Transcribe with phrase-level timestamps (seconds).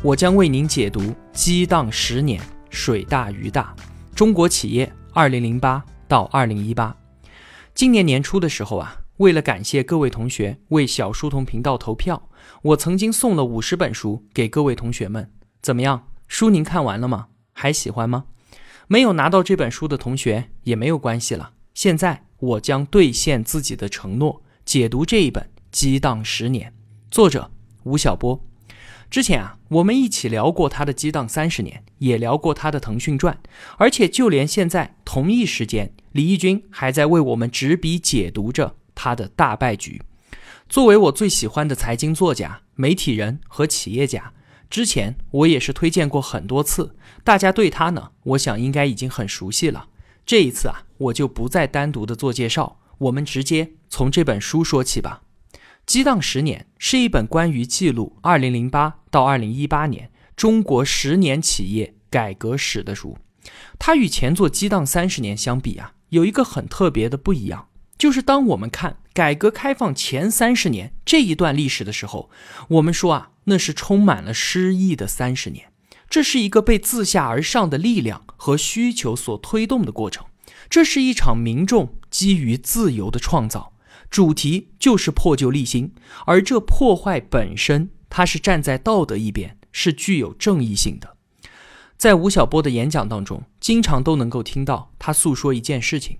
[0.00, 3.74] 我将为您解读激荡十年，水大鱼大，
[4.14, 6.96] 中国企业二零零八到二零一八。
[7.74, 12.30] 今年年初的时候啊，为了感谢各位同学为小书童频道投票，
[12.62, 15.32] 我曾经送了五十本书给各位同学们。
[15.60, 16.06] 怎么样？
[16.28, 17.26] 书您看完了吗？
[17.52, 18.26] 还喜欢吗？
[18.86, 21.54] 没有拿到这本书的同学也没有关系了。
[21.74, 25.42] 现在我将兑现自己的承诺，解读这一本
[25.72, 26.70] 《激荡十年》，
[27.10, 27.50] 作者
[27.82, 28.40] 吴晓波。
[29.10, 33.34] 之前啊，我们一起聊过他的《激荡三十年》，也聊过他的《腾讯传》，
[33.78, 40.02] 而且就连现在同一时间，李义军还在为我们执笔解读着他的大败局。
[40.68, 44.34] 作为我最喜欢的财经作家、媒体人和企业家，
[44.68, 49.88] 之前我也是推荐过很多次，大家对他呢，我想应该已经很熟悉了。
[50.26, 55.22] 这一次啊，我就不再单独的做介绍，我们直接从这本书说起吧。
[55.88, 63.16] 《激荡十年》是一本关于记录2008到2018年中国十年企业改革史的书。
[63.78, 72.28] 它与前作《激荡三十年》相比啊，有一个很特别的不一样，就是当我们看改革开放前三十年这一段历史的时候，
[72.68, 75.72] 我们说啊，那是充满了诗意的三十年。
[76.10, 80.26] 这是一个被自下而上的力量和需求所推动的过程，
[80.68, 83.72] 这是一场民众基于自由的创造。
[84.10, 85.92] 主题就是破旧立新，
[86.24, 91.16] 而这破坏本身，它是站在道德一边，是具有正义性的。
[91.98, 96.18] 在吴晓波的演讲当中，经常都能够听到他诉说一件事情，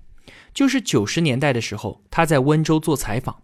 [0.53, 3.41] 就是九十年代的时候，他在温州做采访，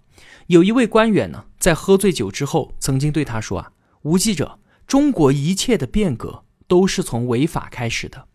[0.47, 3.71] 有一位官员呢，在喝醉酒之后，曾经对他说：“啊，
[4.03, 8.27] 吴记者，中国一切的变革都是从违法开始的。”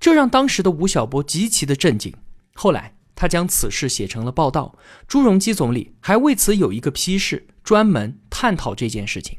[0.00, 2.14] 这让当时的吴晓波极其的震惊。
[2.54, 2.97] 后来。
[3.20, 9.38] 他将此事写成了报道，朱镕基总理还为此有一个批示，专门探讨这件事情。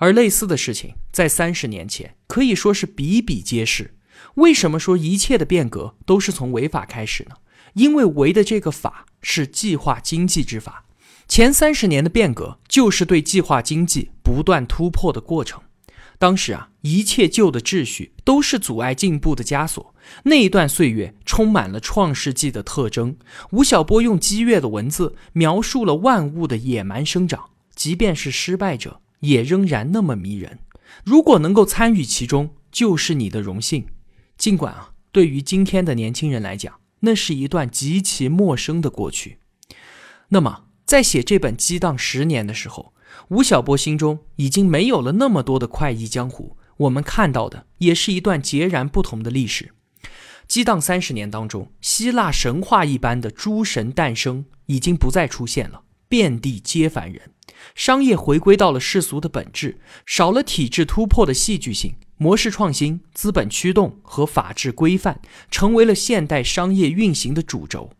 [0.00, 3.94] 而类似的事情在三十年前可以说是比比皆是。
[4.34, 7.36] 为什么说一切的变革都是从违法开始呢？
[7.74, 10.84] 因为违的这个法是计划经济之法，
[11.28, 15.62] 前三十年的变革就是对计划经济不断突破的过程。
[16.18, 19.94] 当时啊，一切旧的秩序都是阻碍进步的枷锁。
[20.24, 23.16] 那一段岁月充满了创世纪的特征。
[23.50, 30.58] 吴晓波用激越的文字描述了万物的野蛮生长，即便是失败者，也仍然那么迷人。
[31.04, 33.86] 如果能够参与其中，就是你的荣幸。
[34.38, 39.38] 尽管啊，对于今天的年轻人来讲，那是一段极其陌生的过去。
[40.28, 42.94] 那么，在写这本《激荡十年》的时候，
[43.28, 49.72] 吴晓波心中已经没有了那么多的快意江湖，我们看到的也是一段截然不同的历史。
[50.46, 57.32] 激荡三十年当中，希腊神话一般的诸神诞生已经不再出现了，遍地皆凡人，
[57.74, 67.90] 商业回归到了世俗的本质，少了体制突破的戏剧性，模式创新、资本驱动和法治规范成为了现代商业运行的主轴。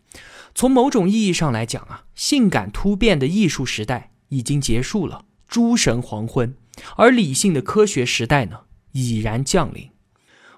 [0.54, 4.12] 从某种意义上来讲啊，性感突变的艺术时代。
[4.28, 6.54] 已经结束了，诸神黄昏，
[6.96, 8.60] 而理性的科学时代呢，
[8.92, 9.90] 已然降临。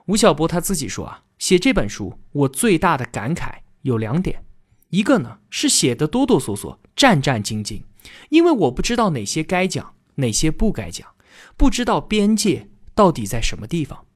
[0.07, 4.43] 吴晓波他自己说啊，写这本书，我最大的感慨有两点，
[4.91, 7.83] 一个呢是写的哆哆嗦嗦、战战兢兢，
[8.31, 11.07] 因为我不知道哪些该讲，哪些不该讲，
[11.57, 14.07] 不知道边界到底在什么地方。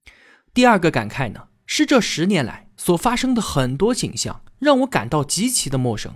[0.54, 6.14] 第二个感慨呢，是这十年来所发生的很多景象，让我感到极其的陌生。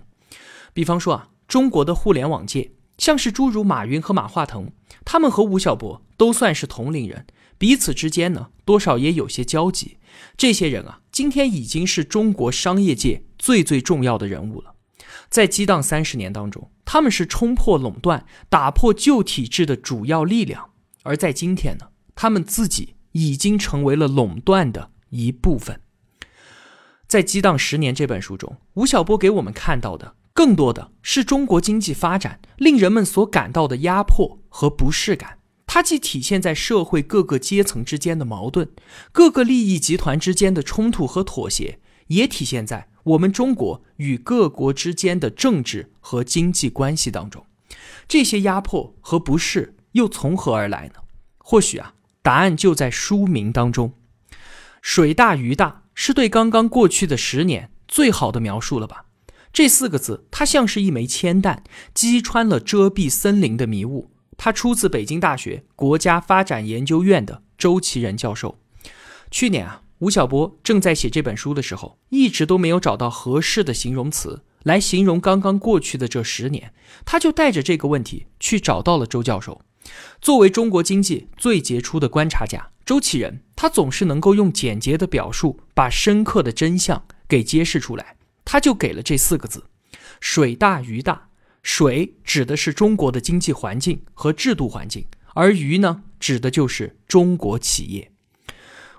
[0.72, 2.72] 比方说啊，中国的互联网界。
[2.98, 4.72] 像是诸如马云和马化腾，
[5.04, 7.26] 他们和吴晓波都算是同龄人，
[7.58, 9.98] 彼此之间呢多少也有些交集。
[10.36, 14.74] 这些人啊，今天已经是中国商业界最最重要的人物了。
[15.28, 20.70] 在激荡三十年当中，他们是冲破垄断、打破旧体制的主要力量；
[21.02, 25.80] 而在今天呢，他们自己已经成为了垄断的一部分。
[27.06, 30.14] 在《激荡十年》这本书中，吴晓波给我们看到的。
[30.36, 38.68] 更多的是中国经济发展令人们所感到的压迫和不适感，它既体现在社会各个阶层之间的矛盾、
[39.12, 47.46] 各个利益集团之间的冲突和妥协，也体现在我们中国与各国之间的政治和经济关系当中。
[48.06, 50.96] 这些压迫和不适又从何而来呢？
[51.38, 53.94] 或许啊，答案就在书名当中。
[54.82, 59.05] 水大鱼大是对刚刚过去的十年最好的描述了吧？
[59.56, 61.64] 这四个字，它像是一枚铅弹，
[61.94, 64.10] 击穿了遮蔽森林的迷雾。
[64.36, 68.58] 它出自北京大学国家发展研究院的周其仁教授。
[69.30, 76.74] 去年啊，吴晓波正在写这本书的时候，一直都没有找到合适的形容词来形容刚刚过去的这十年，
[77.06, 79.62] 他就带着这个问题去找到了周教授。
[80.20, 88.15] 作为中国经济最杰出的观察家，周其仁他总是能够用简洁的表述把深刻的真相给揭示出来。
[88.46, 89.64] 他就给了这四个字：
[90.18, 91.28] 水大鱼大。
[91.62, 95.04] 水指的是中国的经济环境和制度环境，
[95.34, 98.12] 而鱼呢，指的就是中国企业。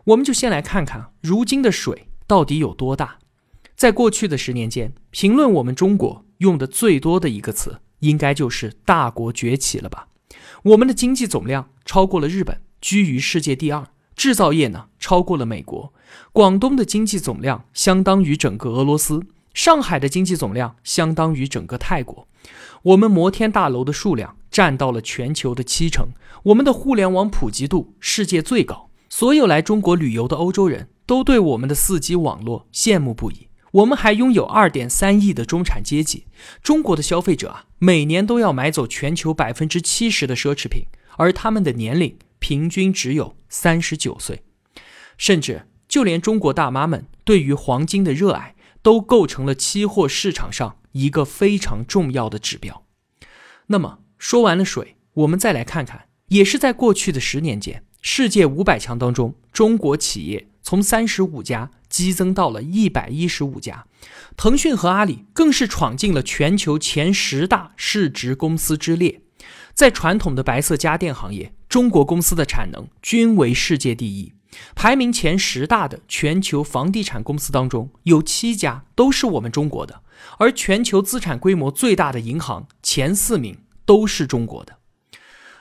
[0.04, 3.20] 我们就先来看看如今的水到底有多大。
[3.78, 10.10] 在过去的十年间，评论我们中国用的最多的一个词，应该就是“大国崛起”了吧？
[10.64, 15.94] 我们的经济总量超过了日本，居于世界第二；制造业呢，超过了美国；
[16.34, 19.22] 广东的经济总量相当于整个俄罗斯；
[19.54, 22.28] 上海的经济总量相当于整个泰国。
[22.84, 26.10] 我们摩天大楼的数量占到了全球的七成，
[26.44, 33.48] 我们的互联网普及度世界最高，所有来中国旅游的欧洲人都对我们的四 G 网络羡慕不已。
[33.72, 36.26] 我们还拥有二点三亿的中产阶级，
[36.64, 40.84] 中国的消费者啊，每年都要买走全球百分之七十的奢侈品，
[41.18, 44.44] 而他们的年龄平均只有三十九岁，
[45.18, 48.56] 甚至就连中国大妈们对于黄金的热爱，
[48.88, 50.78] 都构成了期货市场上。
[50.94, 52.86] 一个非常重要的指标。
[53.68, 63.86] 那么说完了水，我们再来看看，也是在过去的十年间，世界五百强当中，中国企业从三十五家激增到了一百一十五家，
[64.38, 69.22] 腾讯和阿里更是闯进了全球前十大市值公司之列。
[69.76, 74.34] 在传统的白色家电行业，中国公司的产能均为世界第一。
[74.76, 80.04] 排名前十大的全球房地产公司当中，有七家都是我们中国的。
[80.40, 84.80] 而全球资产规模最大的银行前四名都是中国的。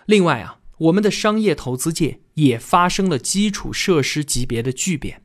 [0.06, 5.22] 另外啊，我们的商业投资界也发生了基础设施级别的巨变，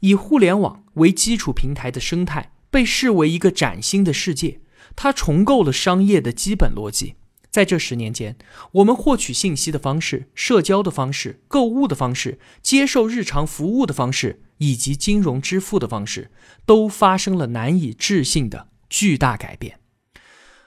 [0.00, 4.60] 以互联网为基础平台的生态被视为一个崭新的世界，
[4.96, 7.14] 它重构了商业的基本逻辑。
[7.52, 8.36] 在这十年间，
[8.72, 16.32] 我们获取信息的方式、社交的方式、购物的方式、接受日常服务的方式以及金融支付的方式，
[16.66, 18.68] 都发生了难以置信的。
[18.88, 19.80] 巨大改变。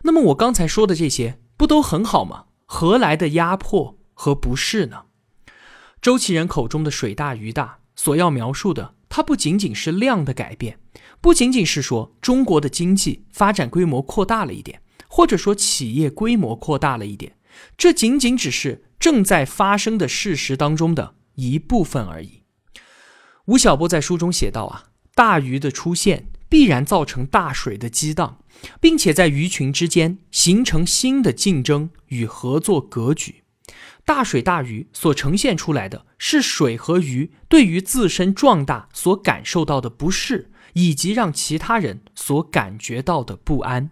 [0.01, 2.45] 那么我刚才说的这些不都很好吗？
[2.65, 5.03] 何来的压迫和不适呢？
[6.01, 10.79] 周其仁口中的“水大鱼大”所要描述的，它不仅仅是量的改变，
[11.21, 14.81] 不仅仅是说中国的经济发展规模扩大了一点，
[15.15, 17.37] 或者说企业规模扩大了一点，
[17.77, 22.41] 这仅仅只是正在发生的事实当中的一部分而已。
[23.45, 24.83] 吴晓波在书中写道：“啊，
[25.13, 28.39] 大鱼的出现。”必然造成大水的激荡，
[28.79, 33.43] 并且在鱼群之间形成新的竞争与合作格局。
[34.05, 43.89] 大水大鱼所呈现出来的是水和鱼对于自身壮大所感受到的不适，以及让其他人所感觉到的不安。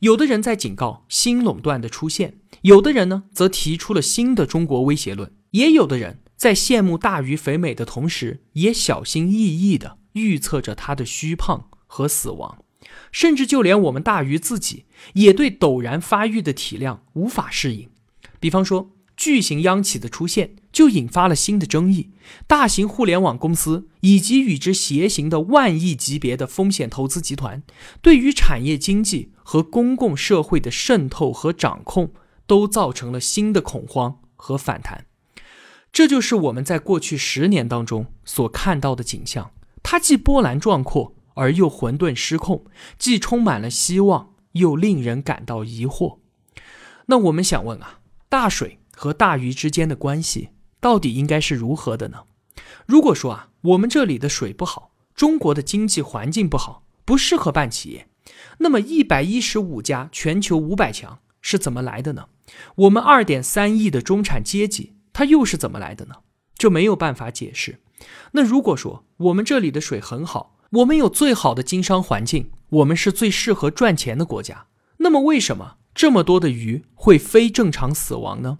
[0.00, 9.98] 有的人在警告新垄断的出现，有的人呢则提出了新的中国威胁论，也有的人在羡慕大鱼肥美的同时，也小心翼翼的。
[10.14, 12.64] 预测着它的虚胖和死亡，
[13.12, 17.88] 甚至就连我们大鱼自己也对陡然发育的体量无法适应。
[18.40, 22.10] 比方说，巨型央企的出现就引发了新的争议。
[22.48, 27.62] 大型互联网公司以及与之携行的万亿级别的风险投资集团，
[28.02, 32.10] 对于产业经济和公共社会的渗透和掌控，
[32.46, 35.06] 都造成了新的恐慌和反弹。
[35.90, 39.52] 这就是我们在过去十年当中所看到的景象。
[39.82, 42.66] 它既波澜壮阔而又混沌失控，
[42.98, 46.18] 既充满了希望又令人感到疑惑。
[47.06, 52.24] 那我们想问啊，大水和大鱼之间的关系到底应该是如何的呢？
[52.84, 58.07] 如果说啊，我们这里的水不好，中国的经济环境不好，不适合办企业，
[58.58, 62.26] 那么一百一十五家全球五百强是怎么来的呢？
[62.76, 66.16] 我们二点三亿的中产阶级，它又是怎么来的呢？
[66.56, 67.80] 就没有办法解释。
[68.32, 74.66] 那如果说我们这里的水很好，我们有最好的经商环境，我们是最适合赚钱的国家，
[74.98, 78.58] 那么为什么这么多的鱼会非正常死亡呢？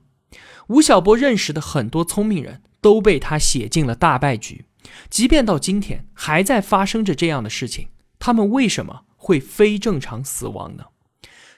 [0.69, 4.67] 吴晓波认识的很多聪明人都被他写进了大败局，
[5.09, 7.89] 即便到今天还在发生着这样的事情，
[8.19, 10.85] 他们为什么会非正常死亡呢？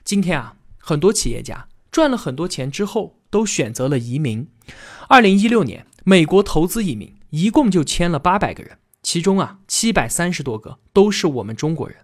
[0.03, 4.49] 今天啊，很多企业家赚了很多钱之后都选择了移民。
[5.09, 5.87] 二零一六年。
[6.03, 11.99] 美国投资移民一共就签了八百个人，其中啊七百三十多个都是我们中国人。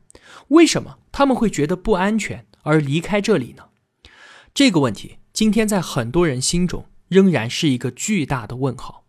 [0.48, 3.64] 为什么他们会觉得不安全而离开这里呢？
[4.52, 9.06] 这个问题今天在很多人心中仍然是一个巨大的问号。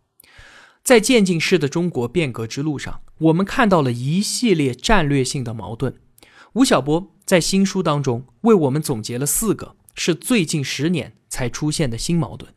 [0.82, 6.00] 在渐进式的中国变革之路上，我们看到了一系列战略性的矛盾。
[6.58, 12.52] 吴晓波在新书当中为我们总结了四个是最近十年才出现的新矛盾。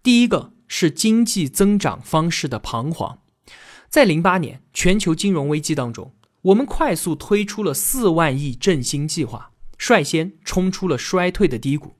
[0.00, 3.18] 第一个是经济增长方式的彷徨。
[3.90, 11.96] 在零八年全球金融危机当中，我们快速推出了四万亿振兴计划，率先冲出了衰退的低谷。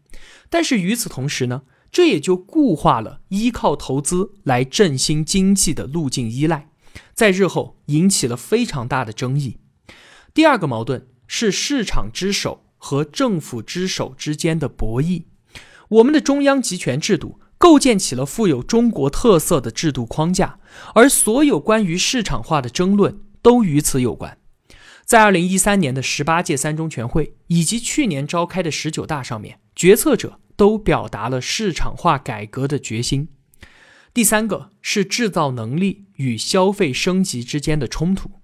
[0.49, 6.69] 但是与此同时呢，这也就固化了依靠投资来振兴经济的路径依赖，
[7.13, 9.57] 在日后引起了非常大的争议。
[10.33, 15.23] 第二个矛盾是市场之手和政府之手之间的博弈。
[15.89, 17.39] 我们的中央集权制度。
[17.57, 20.59] 构建起了富有中国特色的制度框架，
[20.97, 24.37] 而所有关于市场化的争论都与此有关。
[25.05, 33.29] 在二零一三年的十八届三中全会以及去年召开的十九大上面，决策者都表达了市场化改革的决心。
[34.13, 38.42] 第三个是制造能力与消费升级之间的冲突。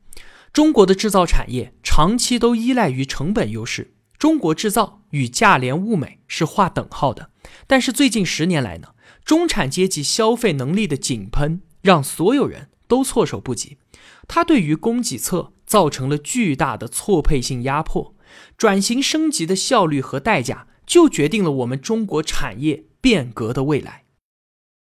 [0.58, 7.30] 中国的制造产业长期都依赖于成本优势，中国制造与价廉物美是划等号的。
[7.68, 8.88] 但是最近十年来呢？
[9.24, 13.76] 中产阶级消费能力的井喷，让所有人都措手不及。
[14.26, 18.16] 它对于供给侧造成了巨大的错配性压迫。
[18.56, 24.06] 转型升级的效率和代价，就决定了我们中国产业变革的未来。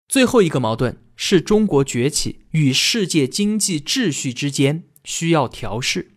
[0.08, 6.12] 最后一个矛盾是中国崛起与世界经济秩序之间需要调试。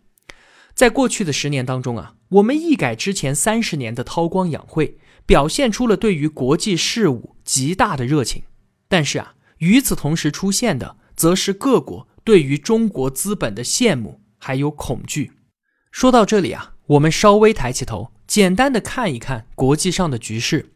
[0.75, 4.99] 在过去的十年当中啊，我们一改之前三十年的韬光养晦。
[5.27, 8.43] 表现出了对于国际事务极大的热情，
[8.89, 15.31] 但是啊，与此同时出现的，则是各国对于中国资本的羡慕还有恐惧。
[15.93, 20.73] 说到这里啊，我们稍微抬起头，简单的看一看国际上的局势。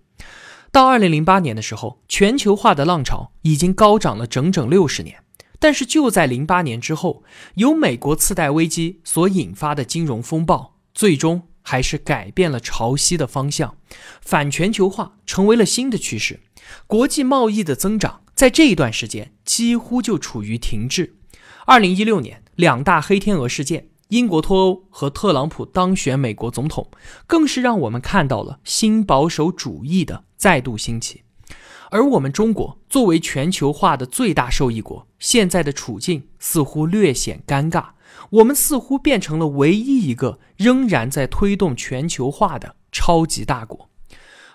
[0.70, 5.23] 到二零零八年的时候，全球化的浪潮已经高涨了整整六十年，
[5.64, 11.48] 但是就在零八年之后，由美国次贷危机所引发的金融风暴，最终。
[11.62, 13.78] 还是改变了潮汐的方向，
[14.20, 16.40] 反全球化成为了新的趋势。
[16.86, 21.16] 国际贸易的增长在这一段时间几乎就处于停滞。
[21.64, 26.90] 二零一六年两大黑天鹅事件，英国脱欧和特朗普当选美国总统，
[27.26, 31.22] 更是让我们看到了新保守主义的再度兴起。
[31.94, 37.90] 而我们中国作为全球化的最大受益国，现在的处境似乎略显尴尬。
[38.30, 43.88] 我们似乎变成了唯一一个仍然在推动全球化的超级大国。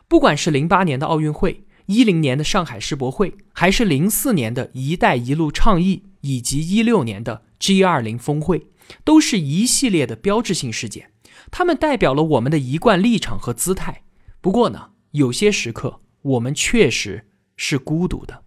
[0.09, 8.67] 不管是零八年的奥运会、一零年的上海世博会，还是零四年的一带一路倡议，以及一六年的 G 二零峰会，
[9.05, 11.11] 都是一系列的标志性事件。
[11.49, 14.01] 它们代表了我们的一贯立场和姿态。
[14.41, 17.27] 不过呢，有些时刻我们确实
[17.59, 18.45] 是孤独的。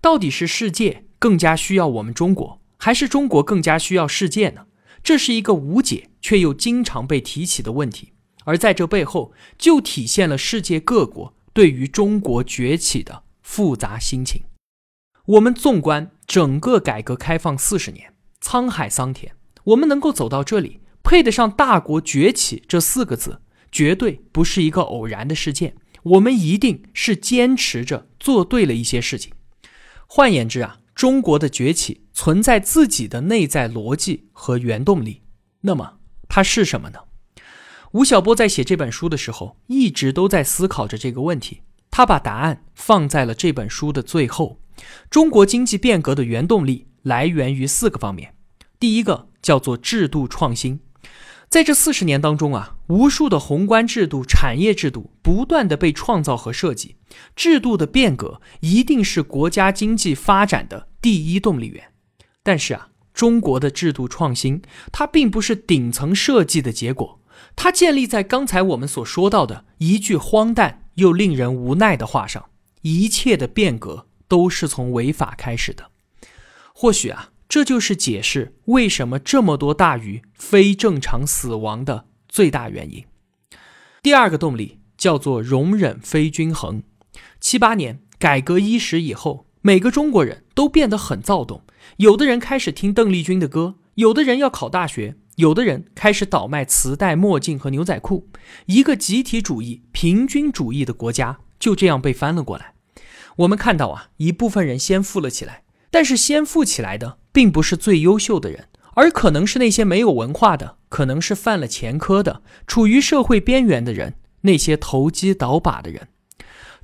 [0.00, 2.62] 到底是世界更加需要我们中国？
[2.78, 4.66] 还是中国更加需要世界呢？
[5.02, 8.12] 这是一个无解却又经常被提起的问题，
[8.44, 14.44] 而在这背后，就体现了世界各国对于中国崛起的复杂心情。
[15.26, 19.32] 我们纵观整个改革开放四十年，沧海桑田，
[19.64, 25.76] 我们能够走到这里，配得上“大国崛起”这四个字，绝对不是一个偶然的事件。
[26.02, 29.32] 我们一定是坚持着做对了一些事情。
[30.06, 30.78] 换言之啊。
[30.92, 35.22] 中国的崛起存在自己的内在逻辑和原动力，
[35.62, 35.94] 那么
[36.28, 36.98] 它是什么呢？
[37.92, 41.62] 吴晓波在写这本书的时候，一直都在思考着这个问题。
[41.90, 44.60] 他把答案放在了这本书的最后。
[45.08, 48.34] 中国经济变革的原动力来源于四个方面，
[48.78, 50.80] 第一个叫做制度创新。
[51.50, 56.94] 在这四十年当中啊，无数的宏观制度、产业制度不断的被创造和设计，
[57.34, 61.92] 制度的变革一定是国家经济发展的第一动力源。
[62.44, 67.20] 但是啊，中国的制度创新，它并不是顶层设计的结果，
[67.56, 72.50] 它建立在刚才我们所说到的一句荒诞又令人无奈的话上：
[72.82, 75.90] 一切的变革都是从违法开始的。
[76.72, 77.30] 或许啊。
[77.50, 83.04] 这就是解释为什么这么多大鱼非正常死亡的最大原因。
[84.04, 86.84] 第二个动力叫做容忍非均衡。
[87.40, 91.64] 七八年改革伊始以后，每个中国人都变得很躁动，
[91.96, 98.28] 有的人开始听邓丽君的歌，有的人要考大学，有的人开始倒卖磁带、墨镜和牛仔裤。
[98.66, 102.74] 一个集体主义、平均主义的国家就这样被翻了过来。
[103.38, 105.64] 我们看到啊，一部分人先富了起来。
[105.92, 116.08] 但是先富起来的并不是最优秀的人，而可能是那些没有文化的，可能是犯了前科的，处于社会边缘的人，那些投机倒把的人。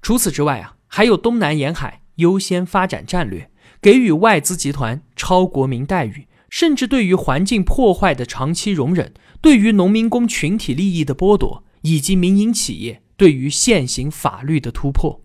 [0.00, 3.50] 除此之外啊，还有东南沿海优先发展战略，
[3.81, 15.23] 给予外资集团超国民待遇，甚至对于环境破坏的长期容忍，对于农民工群体利益的剥夺，以及民营企业对于现行法律的突破，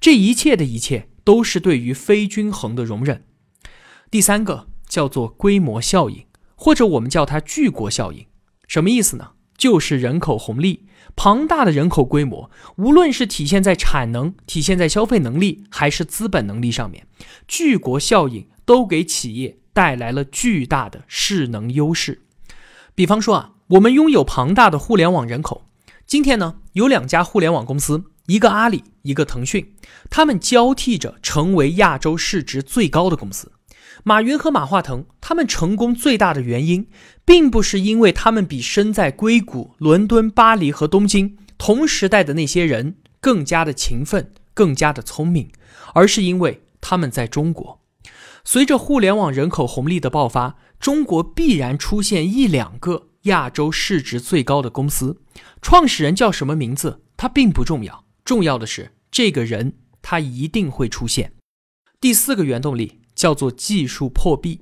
[0.00, 1.08] 这一切的一切。
[1.26, 3.24] 都是对于非均衡的容忍。
[4.10, 8.26] 第三个叫做规模效应，或者我们叫它巨国效应，
[8.68, 9.32] 什么意思呢？
[9.58, 10.86] 就是人口红利，
[11.16, 17.06] 庞大的人口规模，无论是体现在产能、体现在消费能力，还是资本能力上面，
[17.48, 22.22] 巨国效应都给企业带来了巨大的势能优势。
[22.94, 25.66] 比方说啊，我们拥有庞大的互联网人口，
[26.06, 28.04] 今天呢，有两家互联网公司。
[28.26, 29.74] 一个阿里，一个腾讯，
[30.10, 33.52] 他们交替着成为亚洲市值最高的公司。
[34.04, 36.88] 马云和马化腾他们成功最大的原因，
[37.24, 45.50] 并不是因为他们比身在硅谷、伦敦、巴黎和东京同时代的那些人更加的勤奋、更加的聪明，
[45.94, 47.80] 而是因为他们在中国。
[48.44, 55.20] 随着互联网人口红利的爆发，中国必然出现一两个亚洲市值最高的公司。
[55.60, 58.04] 创始人叫什么名字，它并不重要。
[58.24, 61.32] 重要的是，这个人他一定会出现。
[62.00, 64.60] 第四个原动力叫做技术破壁，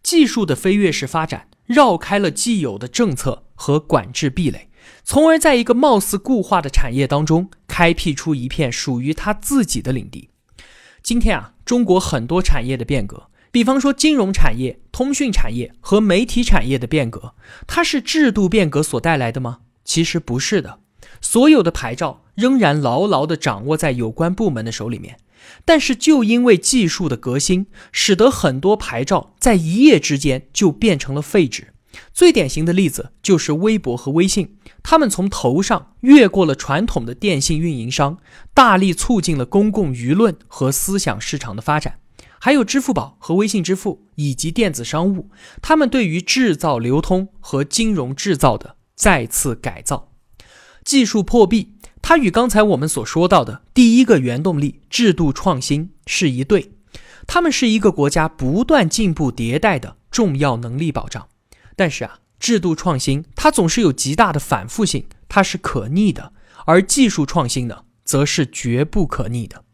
[0.00, 4.68] 技术的飞跃式发展绕开了既有的政策和管制壁垒，
[5.02, 10.30] 从而在一个貌似固化的产业当中开辟出一片属于他自己的领地。
[11.02, 17.34] 今天啊，中国很多产业的变革，比方说金融产业、通讯产业和媒体产业的变革，
[17.66, 19.60] 它是制度变革所带来的吗？
[19.84, 20.80] 其实不是的。
[21.20, 25.18] 所有的牌照仍然牢牢地掌握在有关部门的手里面，
[25.64, 31.74] 但是就因为技术的革新，使得很多牌照在一夜之间就变成了废纸。
[32.12, 38.18] 最典型的例子就是微博和微信，他们从头上越过了传统的电信运营商，
[38.54, 41.98] 大力促进了公共舆论和思想市场的发展。
[42.40, 45.28] 还有支付宝和微信支付以及电子商务，
[45.60, 50.12] 他们对于制造、流通和金融制造的再次改造。
[50.84, 51.72] 技术破壁，
[52.08, 56.72] 它与刚才我们所说到的第一个原动力制度创新是一对，
[57.26, 61.28] 它们是一个国家不断进步迭代的重要能力保障。
[61.76, 66.32] 但是啊，制度创新它总是有极大的反复性，它是可逆的；
[66.64, 69.64] 而技术创新呢，则是绝不可逆的。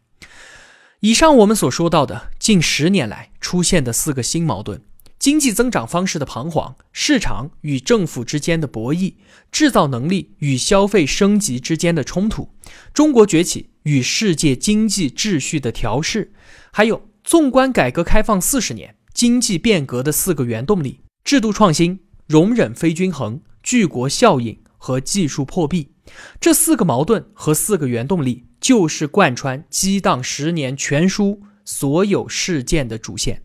[0.99, 4.81] 以上我们所说到的近十年来出现的四个新矛盾。
[5.25, 9.15] 经济增长方式的彷徨，市场与政府之间的博弈，
[9.51, 12.51] 制造能力与消费升级之间的冲突，
[12.93, 16.31] 中国崛起与世界经济秩序的调试，
[16.71, 25.89] 还有纵观改革开放四十年经济变革的四个原动力：制度创新、容忍非均衡、巨国效应和技术破壁。
[26.39, 33.41] 这四个矛盾和四个原动力，就是贯穿激荡十年全书所有事件的主线。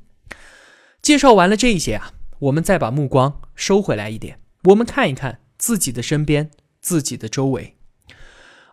[1.03, 7.77] 介绍完了这一些啊，我们再把目光收回来一点，我们看一看自己的身边，自己的周围。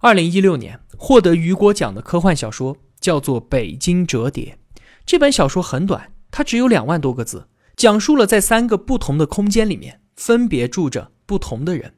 [0.01, 4.57] 二零一六年获得雨果奖的科幻小说叫做《北京折叠》，
[5.05, 11.95] 这本小说很短，它只有两万多个字，讲述了在三个不同的空间里面分别住着不同的人。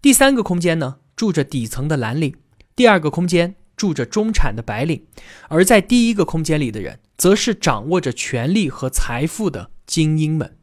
[0.00, 2.32] 第三个空间呢，住着底层的蓝领；
[2.74, 5.00] 第二个空间住着中产的白领；
[5.48, 7.00] 而在第一个空间里的人。
[7.16, 10.56] 则是掌握着权力和财富的精英们，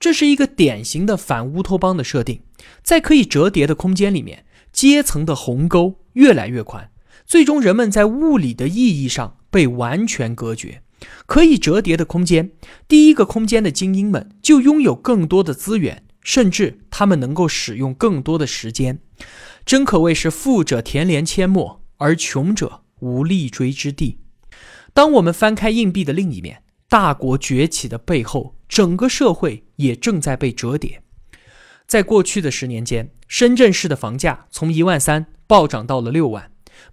[0.00, 2.40] 这是一个典型的反乌托邦的设定。
[2.82, 6.90] 在可以折叠的空间里面，阶层的鸿沟越来越宽，
[7.24, 10.82] 最终人们在物理的意义上被完全隔绝。
[11.26, 12.50] 可以折叠的空间，
[12.88, 18.98] 第一个空间的精英们就拥有更多的资源，甚至他们能够使用更多的时间，
[19.64, 24.18] 真可谓是富者田连阡陌，而穷者无立锥之地。
[24.92, 31.02] 当我们翻开硬币的另一面，大国崛起的背后，整个社会也正在被折叠。
[31.86, 36.50] 在过去的十年间，深圳市的房价从一万三暴涨到了六万，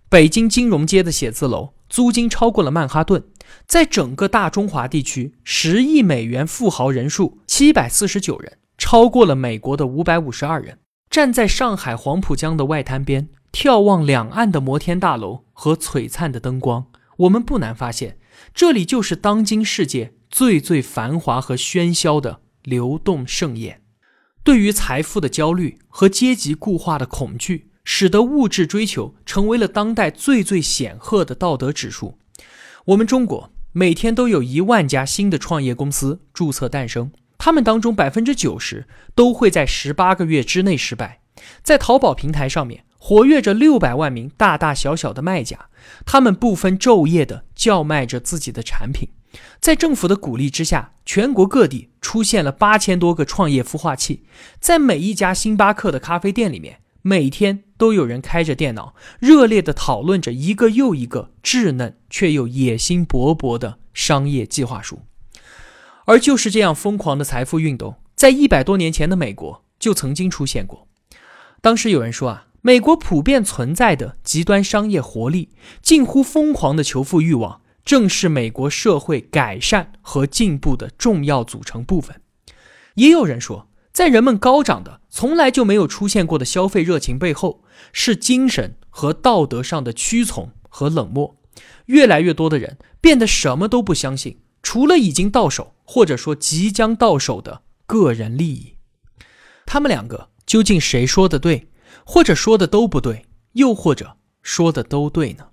[0.09, 3.23] 北京金融街的写字楼租金超过了曼哈顿，
[3.67, 10.79] 在整个大中华地区，十亿美元富豪人数七百四十九人，超过了美国的五百五十二人。
[11.09, 16.87] 站在上海黄浦江的外滩边，眺望两岸的摩天大楼和璀璨的灯光。
[17.17, 18.17] 我们不难发现，
[18.53, 23.81] 这里就是当今世界最最繁华和喧嚣的流动盛宴。
[24.43, 32.17] 对于财富的焦虑和阶级固化的恐惧，使得物质追求成为了当代最最显赫的道德指数。
[32.85, 41.21] 我们中国每天都有一万家新的创业公司注册诞生，他们当中百分之九十都会在十八个月之内失败。
[41.61, 45.69] 在淘宝平台上面活跃着六百万名大大小小的卖家，
[46.05, 49.09] 他们不分昼夜的叫卖着自己的产品。
[49.59, 54.23] 在政府的鼓励之下，全国各地出现了八千多个创业孵化器，
[54.59, 56.77] 在每一家星巴克的咖啡店里面。
[57.03, 64.99] 每天都有人开着电脑，热烈地讨论着一个又一个稚嫩却又野心勃勃的商业计划书。
[66.05, 70.87] 而就是这样疯狂的财富运动，在一百多年前的美国就曾经出现过。
[71.59, 75.50] 当时有人说啊，美国普遍存在的极端商业活力、
[75.82, 82.21] 近乎疯狂的求富欲望，正是美国社会改善和进步的重要组成部分。
[82.95, 83.67] 也有人说。
[83.93, 91.36] 在人们高涨的、从来就没有出现过的消费热情背后，是精神和道德上的屈从和冷漠。
[91.88, 98.78] 越来越多的人变得什么都不相信，除了已经到手或者说即将到手的个人利益。
[99.65, 101.67] 他们两个究竟谁说的对，
[102.06, 105.47] 或者说的都不对，又或者说的都对呢？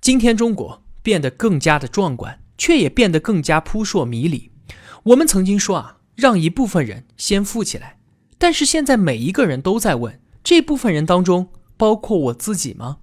[0.00, 4.50] 今天中国变得更加的壮观，却也变得更加扑朔迷离。
[5.04, 5.94] 我们曾经说啊。
[6.18, 8.00] 让一部分人先富起来，
[8.38, 12.96] 但是现在每一个人都在问：这部分人当中包括我自己吗？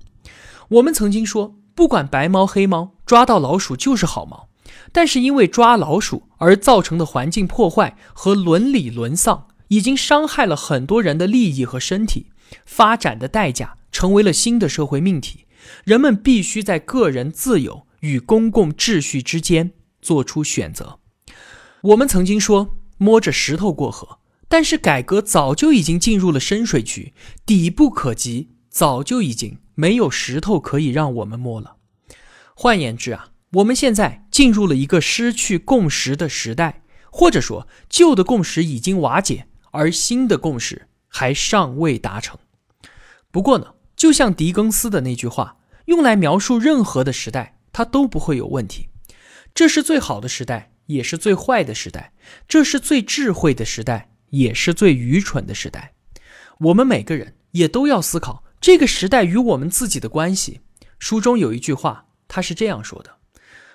[0.67, 4.49] 我们曾经说，不管白猫黑猫，抓到老鼠就是好猫。
[4.91, 12.31] 但是因为抓老鼠而造成的环境破坏和伦理沦丧，已经伤害了很多人的利益和身体。
[12.65, 15.45] 发展的代价成为了新的社会命题，
[15.83, 20.99] 人们必须在个人自由与公共秩序之间做出选择。
[21.81, 22.77] 我们曾经说。
[22.97, 27.13] 摸着石头过河，但是改革早就已经进入了深水区，
[27.45, 31.75] 底部可及，早就已经没有石头可以让我们摸了。
[32.55, 42.37] 换言之啊，我们现在进入了一个失去共识的时代，或者说旧的共识已经瓦解，而新的共识还尚未达成。
[43.31, 48.89] 不过呢，就像狄更斯的那句话，用来描述任何的时代，它都不会有问题。
[49.53, 50.73] 这是最好的时代。
[50.87, 52.13] 也是最坏的时代，
[52.47, 55.95] 这是最智慧的时代，也是最愚蠢的时代。
[56.59, 60.61] 我们每个人也都要思考这个时代与我们自己的关系。
[60.99, 63.15] 书中有一句话，他是这样说的：“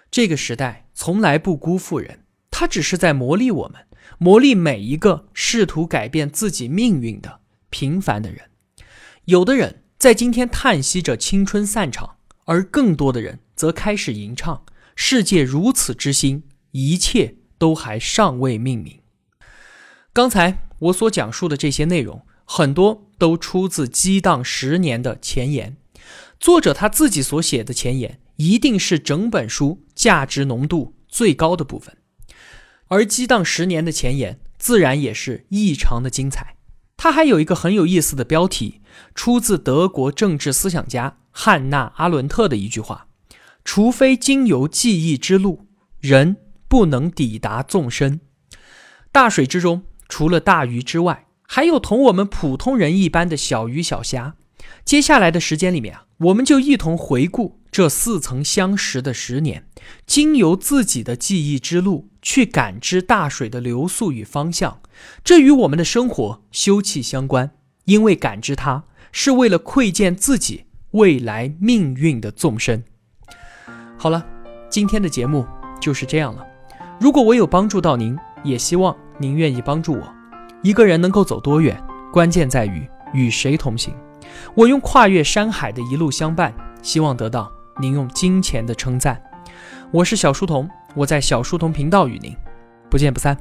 [0.08, 3.84] 这个时代从来不辜负人，它只是在磨砺我们，
[4.22, 8.50] 磨砺每一个试图改变自己命运的平凡的人。”
[9.24, 19.00] 有的人在今天叹息着青春散场，而更多的人则开始吟唱：“世界如此之新。”一切都还尚未命名。
[20.12, 25.76] 刚才我所讲述的这些内容，很多都出自激荡十年的前言。
[26.38, 31.96] 作者他自己所写的前言，一定是整本书价值浓度最高的部分。
[32.90, 36.54] 而激荡十年的前言，自然也是异常的精彩。
[36.96, 38.82] 它还有一个很有意思的标题，
[39.16, 43.08] 出自德国政治思想家汉娜·阿伦特的一句话
[43.64, 45.66] ：“除非经由记忆之路，
[45.98, 46.36] 人。”
[46.70, 48.20] 不能抵达纵深，
[49.10, 54.36] 大水之中，除了大鱼之外，还有同我们普通人一般的小鱼小虾。
[54.84, 59.64] 接下来的时间里面啊，我们就一同回顾这似曾相识的十年，
[60.06, 64.80] 经由自己的记忆之路去感知大水的流速与方向。
[65.22, 67.52] 这与我们的生活休戚相关，
[67.84, 72.82] 因为感知它是为了窥见自己未来命运的纵深。
[73.96, 74.26] 好了，
[74.68, 75.46] 今天的节目
[75.80, 76.44] 就是这样了。
[77.00, 80.14] 如果我有帮助到您，也希望您愿意帮助我。
[80.62, 83.94] 一个人能够走多远，关键在于与谁同行。
[84.54, 89.20] 我用跨越山海的一路相伴，希望得到您用金钱的称赞。
[89.90, 92.36] 我是小书童，我在小书童频道与您
[92.90, 93.36] 不见不散。